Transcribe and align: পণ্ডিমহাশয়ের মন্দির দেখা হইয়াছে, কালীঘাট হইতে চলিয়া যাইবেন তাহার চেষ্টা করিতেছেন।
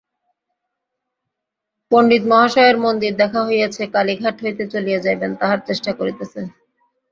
পণ্ডিমহাশয়ের 1.91 2.77
মন্দির 2.77 3.13
দেখা 3.15 3.41
হইয়াছে, 3.47 3.83
কালীঘাট 3.87 4.35
হইতে 4.43 4.63
চলিয়া 4.73 4.99
যাইবেন 5.05 5.31
তাহার 5.41 5.59
চেষ্টা 5.67 5.91
করিতেছেন। 5.99 6.45